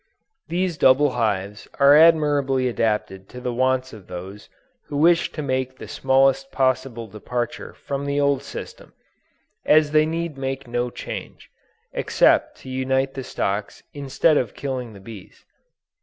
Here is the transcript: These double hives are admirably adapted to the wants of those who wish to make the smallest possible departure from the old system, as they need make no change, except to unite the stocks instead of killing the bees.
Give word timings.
These 0.47 0.79
double 0.79 1.11
hives 1.11 1.67
are 1.79 1.95
admirably 1.95 2.67
adapted 2.67 3.29
to 3.29 3.39
the 3.39 3.53
wants 3.53 3.93
of 3.93 4.07
those 4.07 4.49
who 4.87 4.97
wish 4.97 5.31
to 5.33 5.43
make 5.43 5.77
the 5.77 5.87
smallest 5.87 6.51
possible 6.51 7.05
departure 7.05 7.75
from 7.75 8.07
the 8.07 8.19
old 8.19 8.41
system, 8.41 8.93
as 9.63 9.91
they 9.91 10.07
need 10.07 10.39
make 10.39 10.67
no 10.67 10.89
change, 10.89 11.51
except 11.93 12.57
to 12.61 12.69
unite 12.69 13.13
the 13.13 13.23
stocks 13.23 13.83
instead 13.93 14.37
of 14.37 14.55
killing 14.55 14.93
the 14.93 14.99
bees. 14.99 15.45